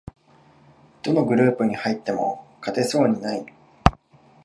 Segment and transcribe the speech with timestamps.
[1.03, 3.45] どのグループに入っても勝てそうにない